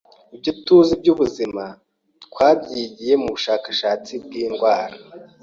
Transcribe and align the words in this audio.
Ibyo 0.35 0.51
tuzi 0.65 0.93
byubuzima 1.01 1.63
twabyigiye 2.25 3.13
mubushakashatsi 3.21 4.13
bwindwara. 4.23 4.95